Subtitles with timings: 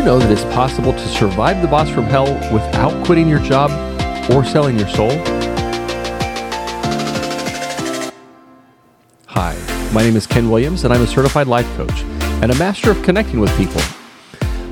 [0.00, 3.70] you know that it's possible to survive the boss from hell without quitting your job
[4.30, 5.10] or selling your soul?
[9.26, 9.54] Hi,
[9.92, 12.02] my name is Ken Williams, and I'm a certified life coach
[12.40, 13.82] and a master of connecting with people.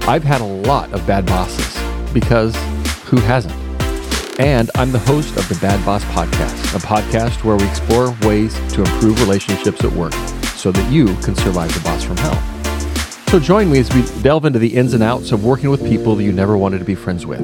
[0.09, 1.77] I've had a lot of bad bosses
[2.15, 2.57] because
[3.05, 3.55] who hasn't?
[4.41, 8.55] And I'm the host of the Bad Boss Podcast, a podcast where we explore ways
[8.73, 10.15] to improve relationships at work
[10.57, 12.58] so that you can survive the boss from hell.
[13.29, 16.19] So join me as we delve into the ins and outs of working with people
[16.19, 17.43] you never wanted to be friends with.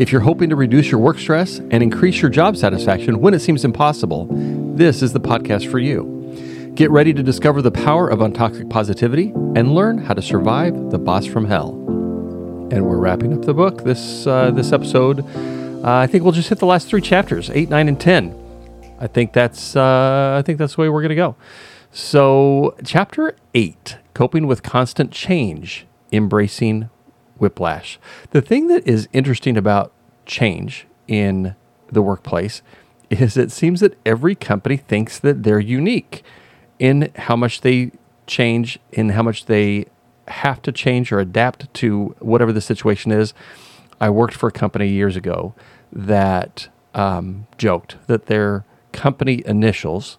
[0.00, 3.38] If you're hoping to reduce your work stress and increase your job satisfaction when it
[3.38, 4.26] seems impossible,
[4.74, 6.72] this is the podcast for you.
[6.74, 10.98] Get ready to discover the power of untoxic positivity and learn how to survive the
[10.98, 11.70] boss from hell.
[12.72, 15.20] And we're wrapping up the book this uh, this episode.
[15.20, 18.36] Uh, I think we'll just hit the last three chapters, eight, nine, and ten.
[18.98, 21.36] I think that's uh, I think that's the way we're going to go.
[21.96, 26.90] So, chapter eight, coping with constant change, embracing
[27.38, 28.00] whiplash.
[28.30, 29.92] The thing that is interesting about
[30.26, 31.54] change in
[31.92, 32.62] the workplace
[33.10, 36.24] is it seems that every company thinks that they're unique
[36.80, 37.92] in how much they
[38.26, 39.86] change, in how much they
[40.26, 43.34] have to change or adapt to whatever the situation is.
[44.00, 45.54] I worked for a company years ago
[45.92, 50.18] that um, joked that their company initials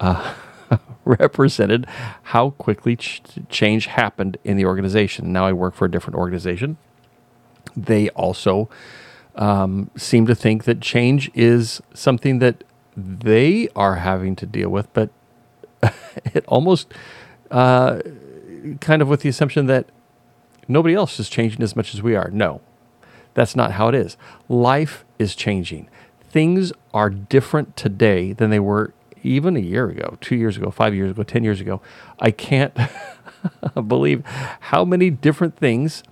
[0.00, 0.34] uh,
[1.04, 1.86] represented
[2.24, 5.32] how quickly ch- change happened in the organization.
[5.32, 6.76] Now I work for a different organization.
[7.76, 8.68] They also
[9.34, 12.64] um, seem to think that change is something that
[12.96, 15.10] they are having to deal with, but
[16.34, 16.92] it almost
[17.50, 18.00] uh,
[18.80, 19.86] kind of with the assumption that
[20.66, 22.30] nobody else is changing as much as we are.
[22.30, 22.60] No,
[23.34, 24.16] that's not how it is.
[24.48, 25.88] Life is changing.
[26.30, 28.92] Things are different today than they were
[29.26, 31.82] even a year ago, two years ago, five years ago, 10 years ago.
[32.20, 32.76] I can't
[33.88, 36.02] believe how many different things.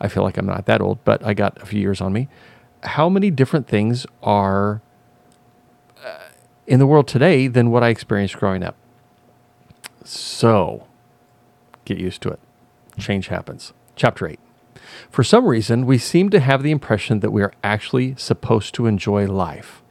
[0.00, 2.28] I feel like I'm not that old, but I got a few years on me.
[2.82, 4.82] How many different things are
[6.04, 6.28] uh,
[6.66, 8.76] in the world today than what I experienced growing up?
[10.04, 10.86] So,
[11.86, 12.40] get used to it.
[12.98, 13.72] Change happens.
[13.96, 14.38] Chapter 8.
[15.10, 18.86] For some reason, we seem to have the impression that we are actually supposed to
[18.86, 19.82] enjoy life.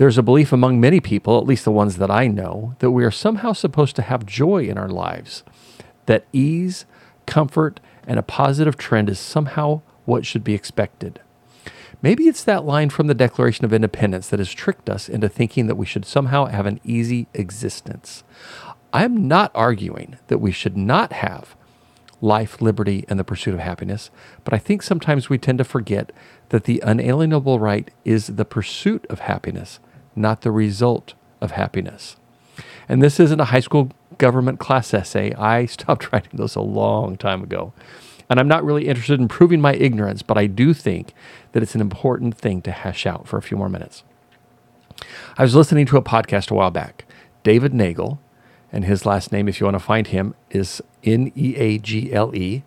[0.00, 3.04] There's a belief among many people, at least the ones that I know, that we
[3.04, 5.44] are somehow supposed to have joy in our lives,
[6.06, 6.86] that ease,
[7.26, 11.20] comfort, and a positive trend is somehow what should be expected.
[12.00, 15.66] Maybe it's that line from the Declaration of Independence that has tricked us into thinking
[15.66, 18.24] that we should somehow have an easy existence.
[18.94, 21.54] I'm not arguing that we should not have
[22.22, 24.10] life, liberty, and the pursuit of happiness,
[24.44, 26.10] but I think sometimes we tend to forget
[26.48, 29.78] that the unalienable right is the pursuit of happiness,
[30.16, 32.16] not the result of happiness.
[32.88, 35.32] And this isn't a high school government class essay.
[35.34, 37.72] I stopped writing those a long time ago.
[38.28, 41.12] And I'm not really interested in proving my ignorance, but I do think
[41.52, 44.04] that it's an important thing to hash out for a few more minutes.
[45.36, 47.06] I was listening to a podcast a while back.
[47.42, 48.18] David Neagle,
[48.72, 52.12] and his last name, if you want to find him, is N E A G
[52.12, 52.62] L E,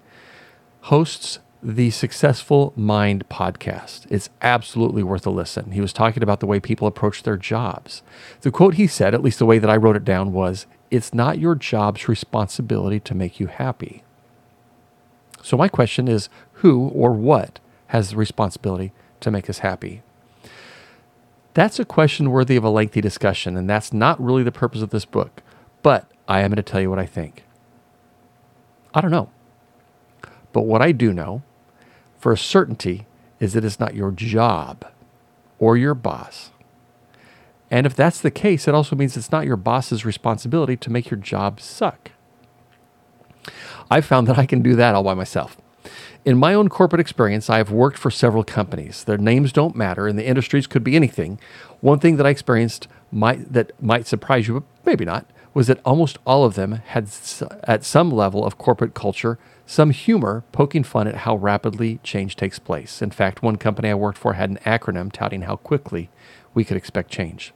[0.81, 4.05] hosts the Successful Mind podcast.
[4.09, 5.71] It's absolutely worth a listen.
[5.71, 8.03] He was talking about the way people approach their jobs.
[8.41, 11.13] The quote he said, at least the way that I wrote it down, was It's
[11.13, 14.03] not your job's responsibility to make you happy.
[15.41, 18.91] So, my question is who or what has the responsibility
[19.21, 20.03] to make us happy?
[21.53, 24.89] That's a question worthy of a lengthy discussion, and that's not really the purpose of
[24.89, 25.41] this book.
[25.81, 27.45] But I am going to tell you what I think.
[28.93, 29.29] I don't know.
[30.51, 31.41] But what I do know
[32.23, 33.05] for a certainty
[33.41, 34.85] is that it's not your job
[35.59, 36.51] or your boss.
[37.69, 41.11] And if that's the case, it also means it's not your boss's responsibility to make
[41.11, 42.11] your job suck.
[43.91, 45.57] I found that I can do that all by myself.
[46.23, 49.03] In my own corporate experience, I have worked for several companies.
[49.03, 51.41] Their names don't matter, and the industries could be anything.
[51.81, 55.81] One thing that I experienced might, that might surprise you, but maybe not, was that
[55.83, 57.09] almost all of them had,
[57.65, 62.59] at some level of corporate culture, some humor poking fun at how rapidly change takes
[62.59, 63.01] place.
[63.01, 66.09] In fact, one company I worked for had an acronym touting how quickly
[66.53, 67.53] we could expect change.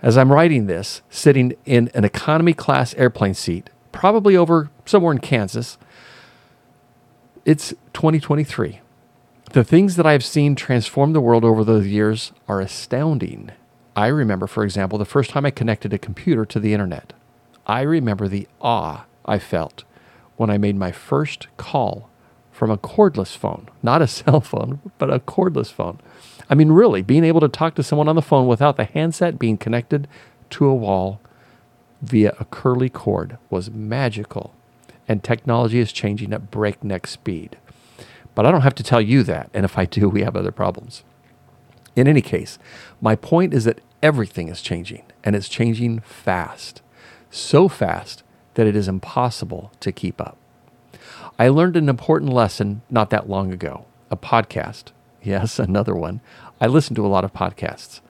[0.00, 5.18] As I'm writing this, sitting in an economy class airplane seat, probably over somewhere in
[5.18, 5.76] Kansas,
[7.44, 8.80] it's 2023.
[9.52, 13.50] The things that I've seen transform the world over those years are astounding.
[13.96, 17.14] I remember, for example, the first time I connected a computer to the internet.
[17.66, 19.84] I remember the awe I felt
[20.38, 22.08] when I made my first call
[22.50, 26.00] from a cordless phone, not a cell phone, but a cordless phone.
[26.48, 29.38] I mean, really, being able to talk to someone on the phone without the handset
[29.38, 30.08] being connected
[30.50, 31.20] to a wall
[32.00, 34.54] via a curly cord was magical.
[35.08, 37.56] and technology is changing at breakneck speed.
[38.34, 40.52] But I don't have to tell you that, and if I do, we have other
[40.52, 41.02] problems.
[41.96, 42.58] In any case,
[43.00, 46.82] my point is that everything is changing, and it's changing fast.
[47.30, 48.22] So fast
[48.58, 50.36] that it is impossible to keep up.
[51.38, 54.86] I learned an important lesson not that long ago a podcast.
[55.20, 56.20] Yes, another one.
[56.60, 58.00] I listen to a lot of podcasts.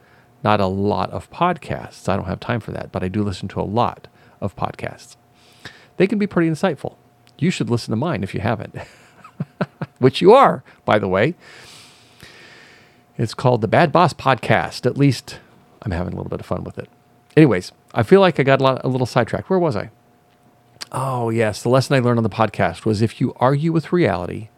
[0.43, 2.07] Not a lot of podcasts.
[2.07, 4.07] I don't have time for that, but I do listen to a lot
[4.39, 5.17] of podcasts.
[5.97, 6.95] They can be pretty insightful.
[7.39, 8.75] You should listen to mine if you haven't,
[9.97, 11.33] which you are, by the way.
[13.17, 14.85] It's called the Bad Boss Podcast.
[14.85, 15.39] At least
[15.81, 16.89] I'm having a little bit of fun with it.
[17.35, 19.49] Anyways, I feel like I got a, lot, a little sidetracked.
[19.49, 19.89] Where was I?
[20.91, 21.61] Oh, yes.
[21.61, 24.49] The lesson I learned on the podcast was if you argue with reality,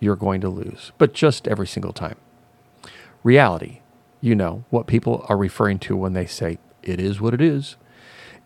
[0.00, 2.16] you're going to lose, but just every single time.
[3.22, 3.80] Reality,
[4.20, 7.76] you know, what people are referring to when they say, it is what it is,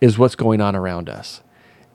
[0.01, 1.43] is what's going on around us.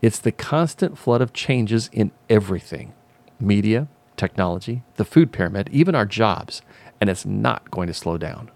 [0.02, 2.94] It's the constant flood of changes in everything
[3.40, 6.64] media, technology, the food pyramid, even our jobs,
[7.00, 8.50] and it's not going to slow down.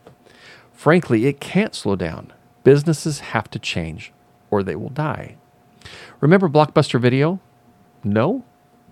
[0.74, 2.34] Frankly, it can't slow down.
[2.64, 4.12] Businesses have to change
[4.50, 5.36] or they will die.
[6.20, 7.40] Remember Blockbuster Video?
[8.04, 8.44] No?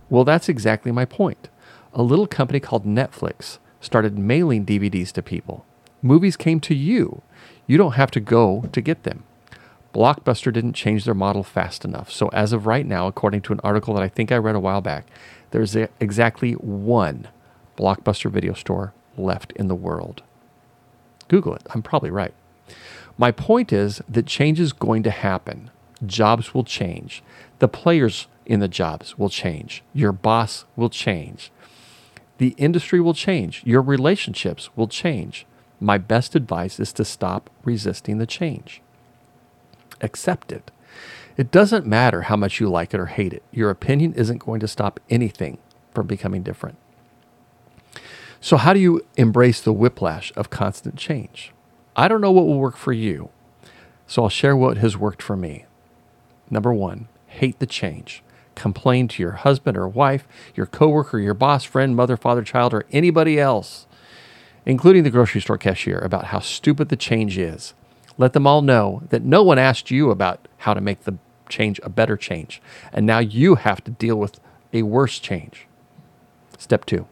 [0.10, 1.50] Well, that's exactly my point.
[1.94, 5.66] A little company called Netflix started mailing DVDs to people.
[6.02, 7.22] Movies came to you.
[7.68, 9.24] You don't have to go to get them.
[9.94, 12.12] Blockbuster didn't change their model fast enough.
[12.12, 14.60] So, as of right now, according to an article that I think I read a
[14.60, 15.08] while back,
[15.52, 17.28] there's exactly one
[17.78, 20.22] Blockbuster video store left in the world.
[21.28, 21.64] Google it.
[21.72, 22.34] I'm probably right.
[23.18, 25.72] My point is that change is going to happen.
[26.06, 27.24] Jobs will change.
[27.60, 29.84] The players in the jobs will change.
[29.94, 31.52] Your boss will change.
[32.38, 33.62] The industry will change.
[33.66, 35.46] Your relationships will change.
[35.80, 38.82] My best advice is to stop resisting the change.
[40.02, 40.72] Accept it.
[41.38, 43.44] It doesn't matter how much you like it or hate it.
[43.52, 45.58] Your opinion isn't going to stop anything
[45.94, 46.78] from becoming different.
[48.42, 51.54] So, how do you embrace the whiplash of constant change?
[51.96, 53.30] I don't know what will work for you,
[54.08, 55.66] so I'll share what has worked for me.
[56.50, 58.24] Number one, hate the change.
[58.56, 62.86] Complain to your husband or wife, your coworker, your boss, friend, mother, father, child, or
[62.92, 63.88] anybody else,
[64.66, 67.74] including the grocery store cashier, about how stupid the change is.
[68.18, 71.18] Let them all know that no one asked you about how to make the
[71.48, 72.62] change a better change,
[72.92, 74.40] and now you have to deal with
[74.74, 75.68] a worse change.
[76.58, 77.08] Step two,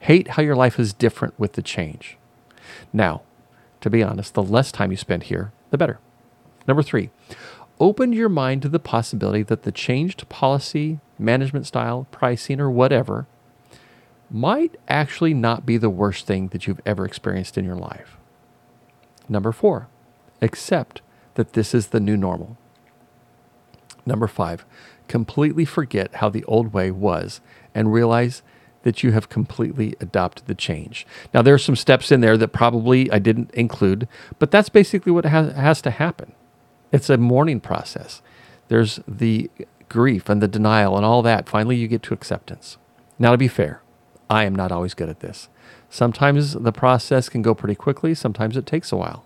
[0.00, 2.16] Hate how your life is different with the change.
[2.92, 3.22] Now,
[3.82, 5.98] to be honest, the less time you spend here, the better.
[6.66, 7.10] Number three,
[7.80, 13.26] open your mind to the possibility that the changed policy, management style, pricing, or whatever
[14.30, 18.16] might actually not be the worst thing that you've ever experienced in your life.
[19.28, 19.88] Number four,
[20.40, 21.00] accept
[21.34, 22.56] that this is the new normal.
[24.06, 24.64] Number five,
[25.08, 27.40] completely forget how the old way was
[27.74, 28.42] and realize
[28.82, 31.06] that you have completely adopted the change.
[31.34, 35.12] Now, there are some steps in there that probably I didn't include, but that's basically
[35.12, 36.32] what has, has to happen.
[36.92, 38.22] It's a mourning process.
[38.68, 39.50] There's the
[39.88, 41.48] grief and the denial and all that.
[41.48, 42.78] Finally, you get to acceptance.
[43.18, 43.82] Now, to be fair,
[44.28, 45.48] I am not always good at this.
[45.88, 49.24] Sometimes the process can go pretty quickly, sometimes it takes a while.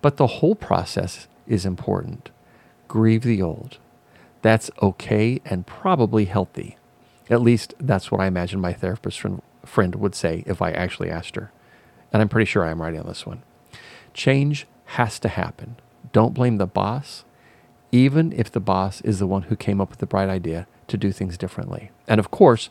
[0.00, 2.30] But the whole process is important.
[2.86, 3.78] Grieve the old.
[4.42, 6.76] That's okay and probably healthy.
[7.28, 9.22] At least that's what I imagine my therapist
[9.66, 11.50] friend would say if I actually asked her.
[12.12, 13.42] And I'm pretty sure I'm right on this one.
[14.14, 15.76] Change has to happen.
[16.12, 17.24] Don't blame the boss,
[17.92, 20.96] even if the boss is the one who came up with the bright idea to
[20.96, 21.90] do things differently.
[22.06, 22.70] And of course,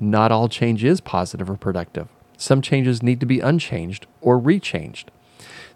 [0.00, 2.08] not all change is positive or productive.
[2.36, 5.06] Some changes need to be unchanged or rechanged.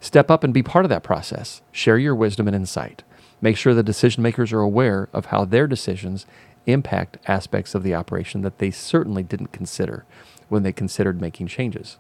[0.01, 1.63] Step up and be part of that process.
[1.73, 3.03] Share your wisdom and insight.
[3.41, 6.27] Make sure the decision makers are aware of how their decisions
[6.67, 10.05] impact aspects of the operation that they certainly didn't consider
[10.49, 11.99] when they considered making changes.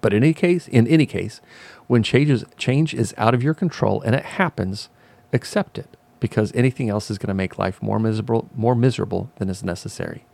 [0.00, 1.40] But in any case, in any case,
[1.86, 4.88] when changes, change is out of your control and it happens,
[5.32, 9.48] accept it because anything else is going to make life more miserable, more miserable than
[9.48, 10.26] is necessary.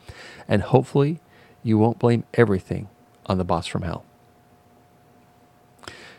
[0.49, 1.21] And hopefully,
[1.63, 2.89] you won't blame everything
[3.27, 4.05] on the boss from hell.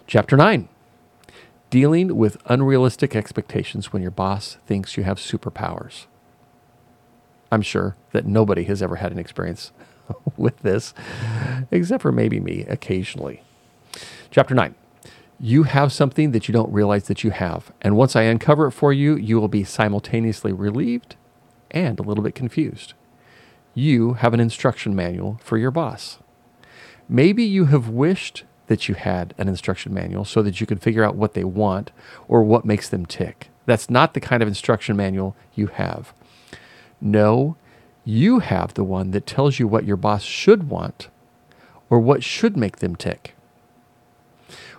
[0.07, 0.69] Chapter 9
[1.69, 6.05] Dealing with unrealistic expectations when your boss thinks you have superpowers.
[7.51, 9.71] I'm sure that nobody has ever had an experience
[10.37, 10.93] with this,
[11.71, 13.41] except for maybe me occasionally.
[14.31, 14.75] Chapter 9.
[15.39, 17.71] You have something that you don't realize that you have.
[17.81, 21.15] And once I uncover it for you, you will be simultaneously relieved
[21.69, 22.93] and a little bit confused.
[23.73, 26.17] You have an instruction manual for your boss.
[27.07, 31.03] Maybe you have wished that you had an instruction manual so that you could figure
[31.03, 31.91] out what they want
[32.27, 33.49] or what makes them tick.
[33.65, 36.13] That's not the kind of instruction manual you have.
[36.99, 37.55] No,
[38.07, 41.09] you have the one that tells you what your boss should want
[41.89, 43.35] or what should make them tick.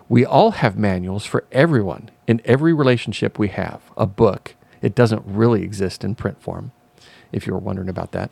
[0.07, 3.83] We all have manuals for everyone in every relationship we have.
[3.95, 4.55] A book.
[4.81, 6.71] It doesn't really exist in print form,
[7.31, 8.31] if you were wondering about that.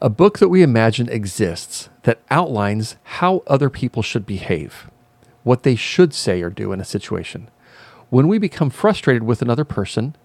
[0.00, 4.90] A book that we imagine exists that outlines how other people should behave,
[5.44, 7.48] what they should say or do in a situation.
[8.10, 10.16] When we become frustrated with another person,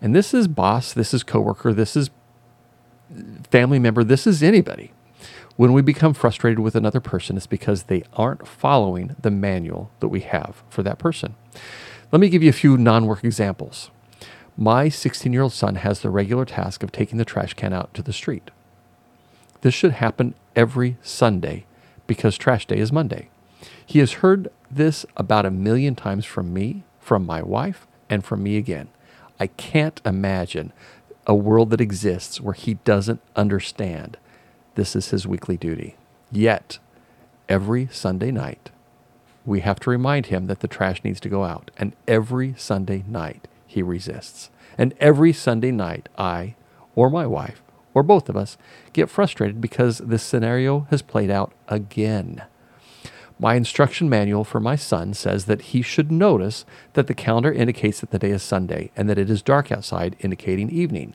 [0.00, 2.10] and this is boss, this is coworker, this is
[3.50, 4.92] family member, this is anybody.
[5.56, 10.08] When we become frustrated with another person, it's because they aren't following the manual that
[10.08, 11.36] we have for that person.
[12.10, 13.90] Let me give you a few non work examples.
[14.56, 17.92] My 16 year old son has the regular task of taking the trash can out
[17.94, 18.50] to the street.
[19.62, 21.66] This should happen every Sunday
[22.06, 23.30] because trash day is Monday.
[23.84, 28.42] He has heard this about a million times from me, from my wife, and from
[28.42, 28.88] me again.
[29.40, 30.72] I can't imagine
[31.26, 34.16] a world that exists where he doesn't understand
[34.74, 35.96] this is his weekly duty.
[36.30, 36.78] Yet,
[37.48, 38.70] every Sunday night,
[39.46, 41.70] we have to remind him that the trash needs to go out.
[41.76, 44.50] And every Sunday night, he resists.
[44.76, 46.56] And every Sunday night, I
[46.94, 47.62] or my wife
[47.94, 48.58] or both of us
[48.92, 52.42] get frustrated because this scenario has played out again.
[53.38, 58.00] My instruction manual for my son says that he should notice that the calendar indicates
[58.00, 61.14] that the day is Sunday and that it is dark outside, indicating evening.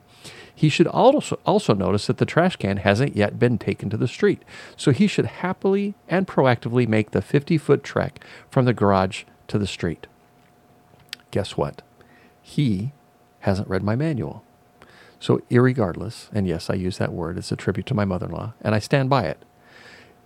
[0.54, 4.10] He should also, also notice that the trash can hasn't yet been taken to the
[4.10, 4.44] street,
[4.76, 9.58] so he should happily and proactively make the 50 foot trek from the garage to
[9.58, 10.06] the street.
[11.32, 11.82] Guess what?
[12.42, 12.92] He
[13.40, 14.44] hasn't read my manual.
[15.22, 18.34] So, irregardless, and yes, I use that word, it's a tribute to my mother in
[18.34, 19.44] law, and I stand by it.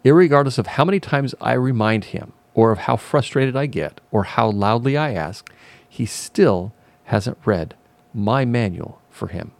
[0.03, 4.23] Irregardless of how many times I remind him, or of how frustrated I get, or
[4.23, 5.49] how loudly I ask,
[5.87, 6.73] he still
[7.05, 7.75] hasn't read
[8.13, 9.51] my manual for him.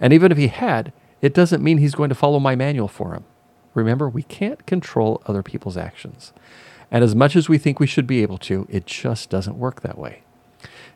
[0.00, 3.14] And even if he had, it doesn't mean he's going to follow my manual for
[3.14, 3.24] him.
[3.74, 6.32] Remember, we can't control other people's actions.
[6.90, 9.80] And as much as we think we should be able to, it just doesn't work
[9.82, 10.22] that way.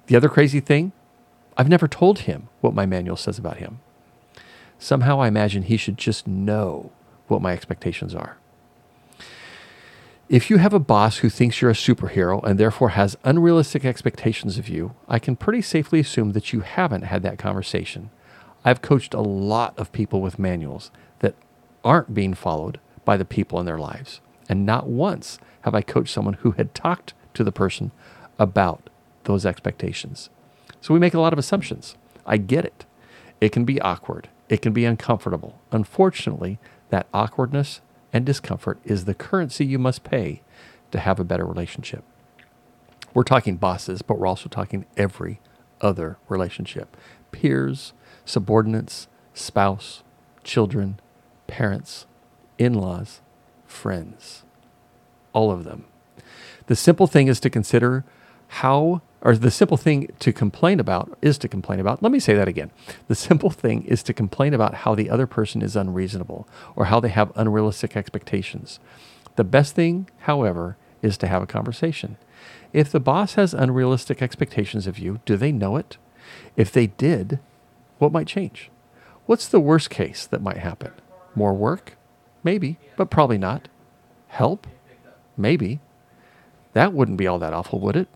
[0.06, 0.92] The other crazy thing,
[1.56, 3.80] I've never told him what my manual says about him.
[4.78, 6.92] Somehow I imagine he should just know
[7.26, 8.38] what my expectations are.
[10.30, 14.58] If you have a boss who thinks you're a superhero and therefore has unrealistic expectations
[14.58, 18.10] of you, I can pretty safely assume that you haven't had that conversation
[18.64, 21.34] I've coached a lot of people with manuals that
[21.82, 24.20] aren't being followed by the people in their lives.
[24.49, 27.90] And not once have I coached someone who had talked to the person
[28.38, 28.88] about
[29.25, 30.30] those expectations.
[30.80, 31.96] So we make a lot of assumptions.
[32.25, 32.84] I get it.
[33.40, 35.58] It can be awkward, it can be uncomfortable.
[35.72, 36.60] Unfortunately,
[36.90, 37.80] that awkwardness
[38.12, 40.43] and discomfort is the currency you must pay
[40.90, 42.05] to have a better relationship.
[43.14, 45.40] We're talking bosses, but we're also talking every
[45.81, 46.97] other relationship
[47.33, 47.93] peers,
[48.25, 50.02] subordinates, spouse,
[50.43, 50.99] children,
[51.47, 52.07] parents,
[52.59, 53.21] in laws,
[53.67, 54.45] friends.
[55.33, 55.85] All of them.
[56.67, 58.05] The simple thing is to consider
[58.49, 62.02] how, or the simple thing to complain about is to complain about.
[62.02, 62.70] Let me say that again.
[63.08, 67.00] The simple thing is to complain about how the other person is unreasonable or how
[67.00, 68.80] they have unrealistic expectations.
[69.36, 72.16] The best thing, however, is to have a conversation.
[72.72, 75.98] If the boss has unrealistic expectations of you, do they know it?
[76.56, 77.38] If they did,
[77.98, 78.70] what might change?
[79.26, 80.92] What's the worst case that might happen?
[81.34, 81.96] More work?
[82.42, 83.68] Maybe, but probably not.
[84.28, 84.66] Help?
[85.36, 85.80] Maybe.
[86.72, 88.08] That wouldn't be all that awful, would it?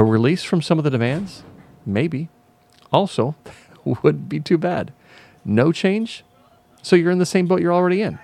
[0.00, 1.44] A release from some of the demands?
[1.84, 2.30] Maybe.
[2.90, 3.36] Also,
[3.84, 4.94] wouldn't be too bad.
[5.44, 6.24] No change?
[6.80, 8.18] So you're in the same boat you're already in.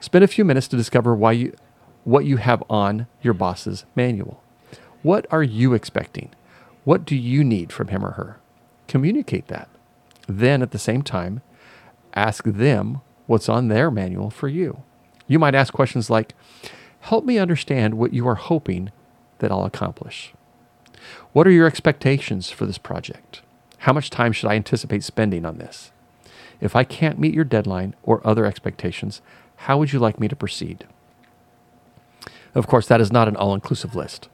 [0.00, 1.56] Spend a few minutes to discover why you
[2.04, 4.42] what you have on your boss's manual.
[5.00, 6.34] What are you expecting?
[6.84, 8.38] What do you need from him or her?
[8.86, 9.70] Communicate that.
[10.28, 11.40] Then at the same time,
[12.12, 14.82] ask them what's on their manual for you.
[15.26, 16.34] You might ask questions like,
[17.00, 18.92] Help me understand what you are hoping
[19.38, 20.34] that I'll accomplish.
[21.32, 23.42] What are your expectations for this project?
[23.78, 25.90] How much time should I anticipate spending on this?
[26.60, 29.20] If I can't meet your deadline or other expectations,
[29.56, 30.86] how would you like me to proceed?
[32.54, 34.28] Of course, that is not an all inclusive list.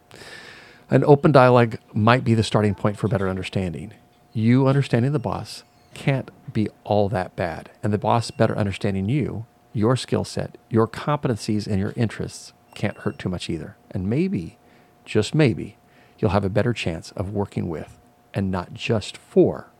[0.90, 3.94] An open dialogue might be the starting point for better understanding.
[4.32, 7.70] You understanding the boss can't be all that bad.
[7.82, 12.98] And the boss better understanding you, your skill set, your competencies, and your interests can't
[12.98, 13.76] hurt too much either.
[13.90, 14.58] And maybe,
[15.04, 15.76] just maybe,
[16.20, 17.98] you'll have a better chance of working with
[18.32, 19.70] and not just for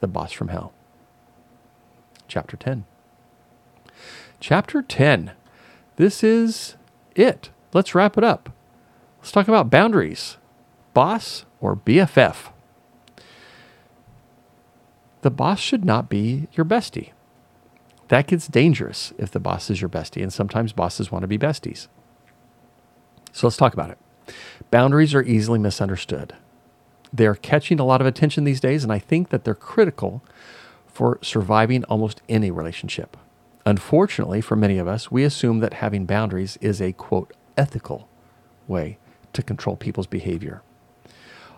[0.00, 0.72] the boss from hell.
[2.28, 2.84] Chapter 10.
[4.38, 5.32] Chapter 10.
[5.96, 6.76] This is
[7.16, 7.50] it.
[7.72, 8.52] Let's wrap it up.
[9.18, 10.36] Let's talk about boundaries.
[10.94, 12.52] Boss or BFF?
[15.22, 17.10] the boss should not be your bestie.
[18.08, 21.38] That gets dangerous if the boss is your bestie, and sometimes bosses want to be
[21.38, 21.88] besties.
[23.32, 23.98] So let's talk about it.
[24.70, 26.34] Boundaries are easily misunderstood.
[27.12, 30.22] They are catching a lot of attention these days, and I think that they're critical
[30.86, 33.16] for surviving almost any relationship.
[33.64, 38.08] Unfortunately, for many of us, we assume that having boundaries is a quote ethical
[38.66, 38.98] way
[39.32, 40.62] to control people's behavior.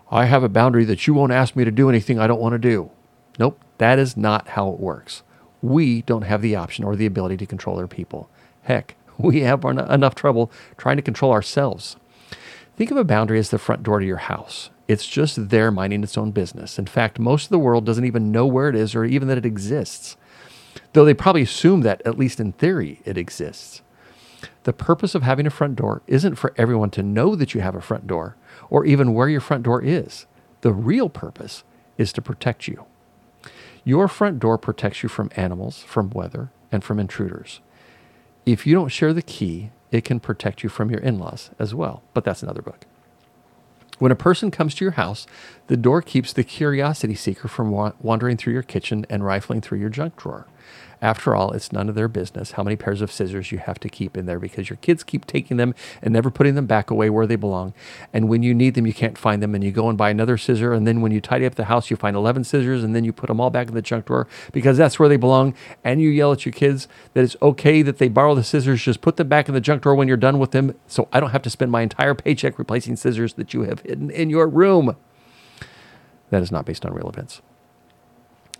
[0.09, 2.53] I have a boundary that you won't ask me to do anything I don't want
[2.53, 2.91] to do.
[3.39, 5.23] Nope, that is not how it works.
[5.61, 8.29] We don't have the option or the ability to control other people.
[8.63, 11.95] Heck, we have enough trouble trying to control ourselves.
[12.81, 14.71] Think of a boundary as the front door to your house.
[14.87, 16.79] It's just there minding its own business.
[16.79, 19.37] In fact, most of the world doesn't even know where it is or even that
[19.37, 20.17] it exists,
[20.93, 23.83] though they probably assume that, at least in theory, it exists.
[24.63, 27.75] The purpose of having a front door isn't for everyone to know that you have
[27.75, 28.35] a front door
[28.71, 30.25] or even where your front door is.
[30.61, 31.63] The real purpose
[31.99, 32.85] is to protect you.
[33.83, 37.61] Your front door protects you from animals, from weather, and from intruders.
[38.43, 41.75] If you don't share the key, it can protect you from your in laws as
[41.75, 42.85] well, but that's another book.
[43.99, 45.27] When a person comes to your house,
[45.67, 49.77] the door keeps the curiosity seeker from wa- wandering through your kitchen and rifling through
[49.77, 50.47] your junk drawer.
[51.01, 53.89] After all, it's none of their business how many pairs of scissors you have to
[53.89, 57.09] keep in there because your kids keep taking them and never putting them back away
[57.09, 57.73] where they belong.
[58.13, 60.37] And when you need them, you can't find them, and you go and buy another
[60.37, 60.73] scissor.
[60.73, 63.11] And then when you tidy up the house, you find 11 scissors, and then you
[63.11, 65.55] put them all back in the junk drawer because that's where they belong.
[65.83, 69.01] And you yell at your kids that it's okay that they borrow the scissors, just
[69.01, 71.31] put them back in the junk drawer when you're done with them so I don't
[71.31, 74.95] have to spend my entire paycheck replacing scissors that you have hidden in your room.
[76.29, 77.41] That is not based on real events.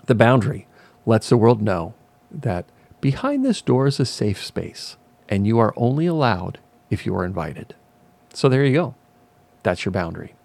[0.08, 0.68] The boundary
[1.06, 1.94] lets the world know
[2.30, 2.66] that
[3.00, 7.26] behind this door is a safe space, and you are only allowed if you are
[7.26, 7.76] invited.
[8.34, 8.96] So there you go.
[9.64, 10.36] That's your boundary.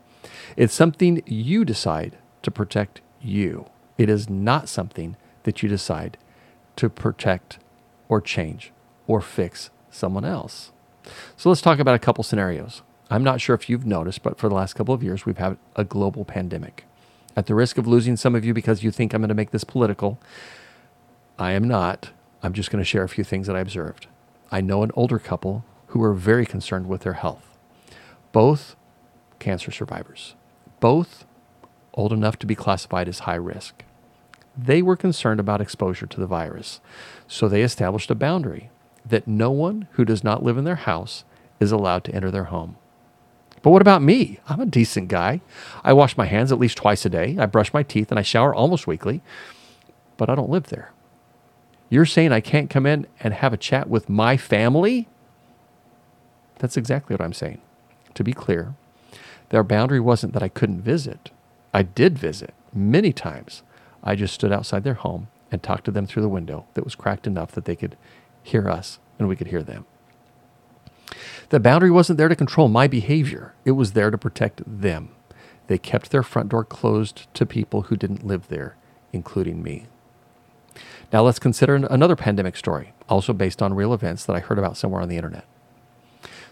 [0.56, 3.66] It's something you decide to protect you.
[3.98, 6.16] It is not something that you decide
[6.76, 7.58] to protect
[8.08, 8.72] or change
[9.06, 10.72] or fix someone else.
[11.36, 12.82] So let's talk about a couple scenarios.
[13.10, 15.56] I'm not sure if you've noticed, but for the last couple of years, we've had
[15.76, 16.84] a global pandemic.
[17.36, 19.50] At the risk of losing some of you because you think I'm going to make
[19.50, 20.18] this political,
[21.38, 22.10] I am not.
[22.42, 24.06] I'm just going to share a few things that I observed.
[24.50, 27.58] I know an older couple who are very concerned with their health.
[28.32, 28.76] Both
[29.38, 30.34] cancer survivors,
[30.80, 31.26] both
[31.92, 33.84] old enough to be classified as high risk.
[34.56, 36.80] They were concerned about exposure to the virus,
[37.26, 38.70] so they established a boundary
[39.04, 41.24] that no one who does not live in their house
[41.60, 42.76] is allowed to enter their home.
[43.66, 44.38] But what about me?
[44.48, 45.40] I'm a decent guy.
[45.82, 47.36] I wash my hands at least twice a day.
[47.36, 49.22] I brush my teeth and I shower almost weekly,
[50.16, 50.92] but I don't live there.
[51.90, 55.08] You're saying I can't come in and have a chat with my family?
[56.60, 57.60] That's exactly what I'm saying.
[58.14, 58.76] To be clear,
[59.48, 61.32] their boundary wasn't that I couldn't visit.
[61.74, 63.64] I did visit many times.
[64.00, 66.94] I just stood outside their home and talked to them through the window that was
[66.94, 67.96] cracked enough that they could
[68.44, 69.86] hear us and we could hear them.
[71.48, 75.10] The boundary wasn't there to control my behavior, it was there to protect them.
[75.68, 78.76] They kept their front door closed to people who didn't live there,
[79.12, 79.86] including me.
[81.12, 84.76] Now let's consider another pandemic story, also based on real events that I heard about
[84.76, 85.44] somewhere on the internet.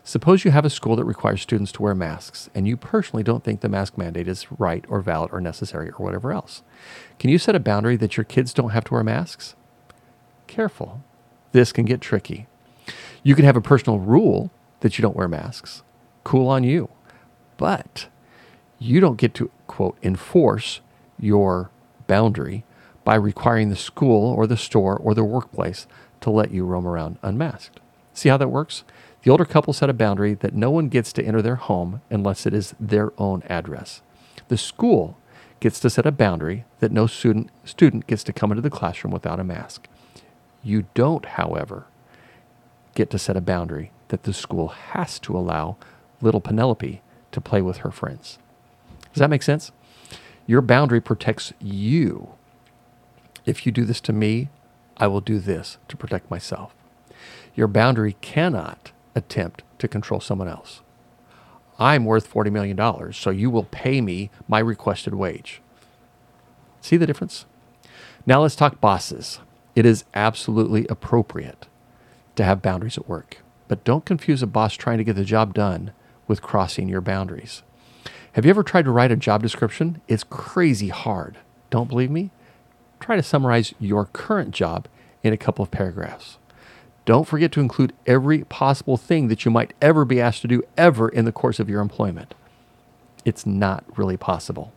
[0.05, 3.43] Suppose you have a school that requires students to wear masks, and you personally don't
[3.43, 6.63] think the mask mandate is right or valid or necessary or whatever else.
[7.19, 9.57] Can you set a boundary that your kids don't have to wear masks?
[10.47, 11.03] Careful.
[11.53, 12.47] This can get tricky.
[13.23, 14.51] You can have a personal rule
[14.85, 15.83] that you don't wear masks.
[16.25, 16.91] Cool on you.
[17.57, 18.09] But
[18.79, 20.83] you don't get to, quote, enforce
[21.19, 21.71] your
[22.07, 22.65] boundary
[23.03, 25.87] by requiring the school or the store or the workplace
[26.21, 27.81] to let you roam around unmasked.
[28.13, 28.85] See how that works?
[29.23, 32.45] The older couple set a boundary that no one gets to enter their home unless
[32.45, 34.03] it is their own address.
[34.49, 35.17] The school
[35.61, 39.15] gets to set a boundary that no student, student gets to come into the classroom
[39.15, 39.89] without a mask.
[40.63, 41.87] You don't, however,
[42.95, 45.77] get to set a boundary that the school has to allow
[46.21, 48.39] little Penelope to play with her friends.
[49.13, 49.73] Does that make sense?
[50.47, 52.35] Your boundary protects you
[53.45, 54.49] if you do this to me,
[54.97, 56.75] I will do this to protect myself.
[57.55, 60.81] Your boundary cannot attempt to control someone else.
[61.79, 65.61] I'm worth $40 million, so you will pay me my requested wage.
[66.81, 67.47] See the difference?
[68.27, 69.41] Now let's talk bosses.
[69.75, 71.67] It is absolutely appropriate
[72.37, 75.55] to have boundaries at work, but don't confuse a boss trying to get the job
[75.55, 75.93] done
[76.27, 77.63] with crossing your boundaries.
[78.33, 80.01] Have you ever tried to write a job description?
[80.09, 81.39] It's crazy hard.
[81.71, 82.31] Don't believe me?
[83.01, 84.89] try to summarize your current job
[85.23, 86.39] in a couple of paragraphs.
[87.05, 90.63] Don't forget to include every possible thing that you might ever be asked to do
[90.79, 92.35] ever in the course of your employment.
[93.25, 94.73] It's not really possible.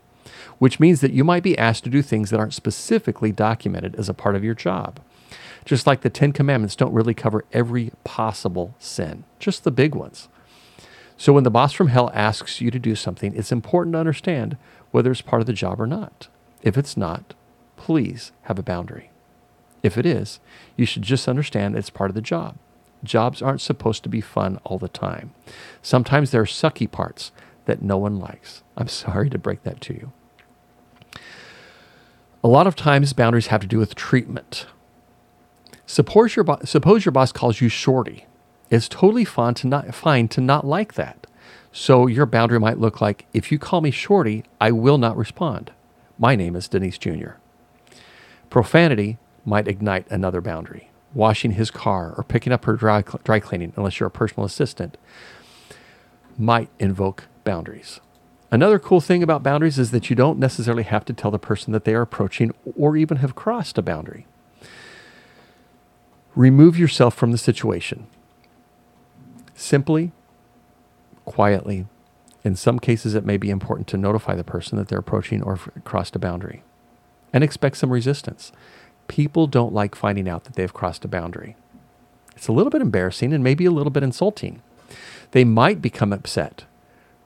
[0.60, 4.10] which means that you might be asked to do things that aren't specifically documented as
[4.10, 5.00] a part of your job.
[5.66, 10.30] Just like the Ten Commandments don't really cover every possible sin, just the big ones.
[11.18, 14.56] So when the boss from hell asks you to do something, it's important to understand
[14.92, 16.28] whether it's part of the job or not.
[16.62, 17.34] If it's not,
[17.76, 19.12] please have a boundary.
[19.84, 20.40] If it is,
[20.76, 22.58] you should just understand it's part of the job.
[23.04, 25.34] Jobs aren't supposed to be fun all the time.
[25.82, 27.32] Sometimes there are sucky parts
[27.66, 28.64] that no one likes.
[28.76, 30.12] I'm sorry to break that to you.
[32.44, 34.68] A lot of times, boundaries have to do with treatment.
[35.88, 38.26] Suppose your, bo- suppose your boss calls you shorty.
[38.70, 41.26] It's totally fine to not fine to not like that.
[41.72, 45.72] So your boundary might look like if you call me shorty, I will not respond.
[46.20, 47.32] My name is Denise Jr.
[48.50, 50.90] Profanity might ignite another boundary.
[51.14, 54.98] Washing his car or picking up her dry, dry cleaning, unless you're a personal assistant,
[56.38, 58.02] might invoke boundaries.
[58.52, 61.72] Another cool thing about boundaries is that you don't necessarily have to tell the person
[61.72, 64.28] that they are approaching or even have crossed a boundary.
[66.38, 68.06] Remove yourself from the situation.
[69.56, 70.12] Simply,
[71.26, 71.88] quietly,
[72.44, 75.58] in some cases, it may be important to notify the person that they're approaching or
[75.84, 76.62] crossed a boundary
[77.34, 78.52] and expect some resistance.
[79.08, 81.56] People don't like finding out that they've crossed a boundary.
[82.36, 84.62] It's a little bit embarrassing and maybe a little bit insulting.
[85.32, 86.66] They might become upset.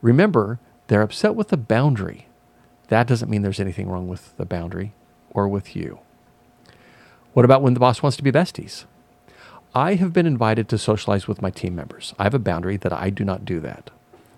[0.02, 2.28] Remember, they're upset with the boundary.
[2.88, 4.94] That doesn't mean there's anything wrong with the boundary
[5.32, 6.00] or with you.
[7.34, 8.86] What about when the boss wants to be besties?
[9.74, 12.14] I have been invited to socialize with my team members.
[12.20, 13.90] I have a boundary that I do not do that.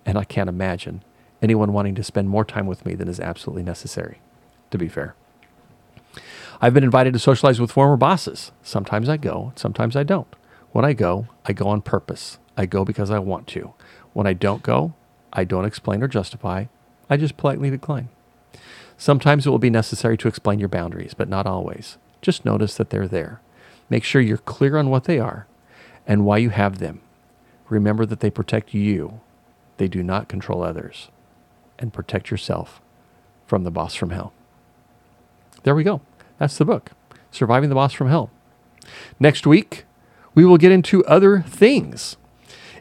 [0.05, 1.03] And I can't imagine
[1.41, 4.21] anyone wanting to spend more time with me than is absolutely necessary,
[4.69, 5.15] to be fair.
[6.61, 8.51] I've been invited to socialize with former bosses.
[8.61, 10.27] Sometimes I go, sometimes I don't.
[10.71, 12.37] When I go, I go on purpose.
[12.55, 13.73] I go because I want to.
[14.13, 14.93] When I don't go,
[15.31, 16.65] I don't explain or justify.
[17.09, 18.09] I just politely decline.
[18.97, 21.97] Sometimes it will be necessary to explain your boundaries, but not always.
[22.21, 23.41] Just notice that they're there.
[23.93, 25.45] Make sure you're clear on what they are
[26.07, 27.01] and why you have them.
[27.69, 29.21] Remember that they protect you,
[29.77, 31.09] they do not control others.
[31.77, 32.81] And protect yourself
[33.45, 34.33] from the boss from hell.
[35.61, 36.01] There we go.
[36.39, 36.93] That's the book,
[37.29, 38.31] Surviving the Boss from Hell.
[39.19, 39.85] Next week,
[40.33, 42.17] we will get into other things.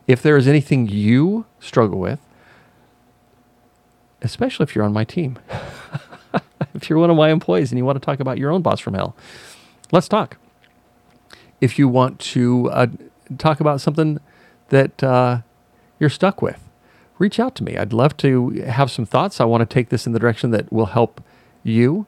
[0.07, 2.21] If there is anything you struggle with,
[4.23, 5.39] especially if you're on my team,
[6.75, 8.81] if you're one of my employees and you want to talk about your own boss
[8.81, 9.15] from hell,
[9.93, 10.39] let's talk
[11.63, 12.89] if you want to uh,
[13.39, 14.19] talk about something
[14.71, 15.43] that uh,
[16.01, 16.69] you're stuck with,
[17.19, 17.77] reach out to me.
[17.77, 19.41] I'd love to have some thoughts.
[19.41, 21.23] I want to take this in the direction that will help
[21.63, 22.07] you.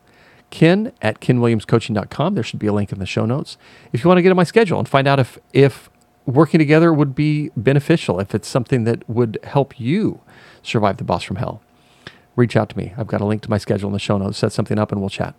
[0.50, 2.34] Ken at kenwilliamscoaching.com.
[2.34, 3.56] There should be a link in the show notes.
[3.92, 5.88] If you want to get on my schedule and find out if, if
[6.26, 10.20] working together would be beneficial, if it's something that would help you
[10.62, 11.62] survive the boss from hell,
[12.34, 12.92] reach out to me.
[12.98, 14.38] I've got a link to my schedule in the show notes.
[14.38, 15.36] Set something up and we'll chat.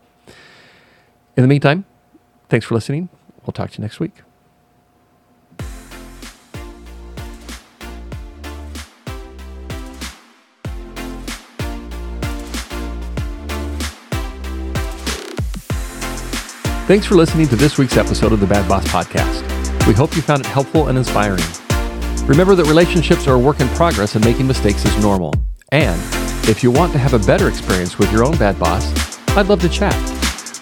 [1.35, 1.83] In the meantime,
[2.47, 3.09] thanks for listening.
[3.45, 4.13] We'll talk to you next week.
[16.87, 19.87] Thanks for listening to this week's episode of the Bad Boss Podcast.
[19.87, 21.43] We hope you found it helpful and inspiring.
[22.27, 25.33] Remember that relationships are a work in progress and making mistakes is normal.
[25.71, 25.99] And
[26.47, 28.91] if you want to have a better experience with your own bad boss,
[29.29, 30.14] I'd love to chat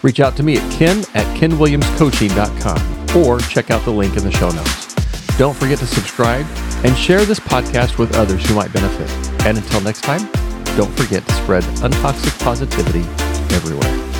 [0.03, 4.31] reach out to me at ken at kenwilliamscoaching.com or check out the link in the
[4.31, 4.93] show notes.
[5.37, 6.45] Don't forget to subscribe
[6.85, 9.09] and share this podcast with others who might benefit.
[9.45, 10.29] And until next time,
[10.77, 13.01] don't forget to spread untoxic positivity
[13.55, 14.12] everywhere.